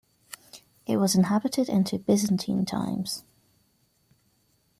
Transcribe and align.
It 0.87 0.97
was 0.97 1.13
inhabited 1.13 1.69
into 1.69 1.99
Byzantine 1.99 2.65
times. 2.65 3.23